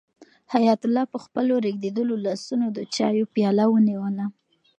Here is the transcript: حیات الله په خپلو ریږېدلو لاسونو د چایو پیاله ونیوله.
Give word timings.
حیات 0.53 0.81
الله 0.85 1.03
په 1.13 1.17
خپلو 1.25 1.53
ریږېدلو 1.65 2.15
لاسونو 2.25 2.65
د 2.77 2.79
چایو 2.95 3.25
پیاله 3.33 3.65
ونیوله. 3.69 4.25